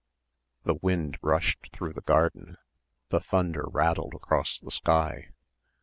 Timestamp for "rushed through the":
1.21-2.01